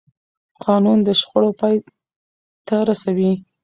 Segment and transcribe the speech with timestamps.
[0.63, 1.75] قانون د شخړو پای
[2.67, 3.31] ته رسوي